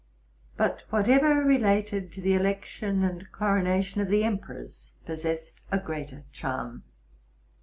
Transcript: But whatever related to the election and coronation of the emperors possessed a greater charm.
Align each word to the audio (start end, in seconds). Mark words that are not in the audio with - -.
But 0.57 0.81
whatever 0.89 1.43
related 1.43 2.11
to 2.13 2.21
the 2.21 2.33
election 2.33 3.03
and 3.03 3.31
coronation 3.31 4.01
of 4.01 4.07
the 4.09 4.23
emperors 4.23 4.93
possessed 5.05 5.61
a 5.71 5.77
greater 5.77 6.23
charm. 6.31 6.83